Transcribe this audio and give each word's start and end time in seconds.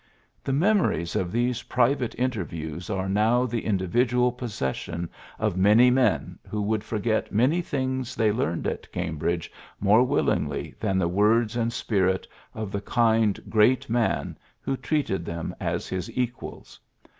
The 0.43 0.51
memories 0.51 1.15
of 1.15 1.31
these 1.31 1.61
private 1.61 2.15
interviews 2.17 2.89
are 2.89 3.07
now 3.07 3.45
the 3.45 3.61
individ 3.61 4.09
ual 4.09 4.35
possessions 4.35 5.09
of 5.37 5.55
many 5.57 5.91
men 5.91 6.39
who 6.49 6.65
w^ould 6.65 6.81
forget 6.81 7.31
many 7.31 7.61
things 7.61 8.15
they 8.15 8.31
learned 8.31 8.65
at 8.65 8.91
Cam 8.91 9.17
bridge 9.17 9.51
more 9.79 10.01
willingly 10.01 10.73
than 10.79 10.97
the 10.97 11.07
words 11.07 11.55
and 11.55 11.71
spirit 11.71 12.27
of 12.55 12.71
the 12.71 12.81
kind, 12.81 13.43
great 13.47 13.91
man 13.91 14.39
who 14.59 14.75
treated 14.75 15.23
them 15.23 15.55
as 15.59 15.87
his 15.87 16.09
equals. 16.17 16.79